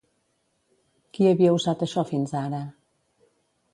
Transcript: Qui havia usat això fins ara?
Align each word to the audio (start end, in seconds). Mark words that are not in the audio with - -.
Qui 1.17 1.29
havia 1.31 1.53
usat 1.57 1.85
això 1.87 2.05
fins 2.13 2.35
ara? 2.43 2.63